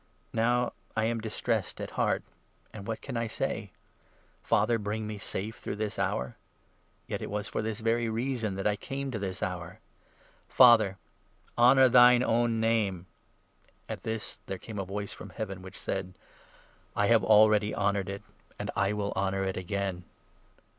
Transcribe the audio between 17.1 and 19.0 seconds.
already honoured it, and I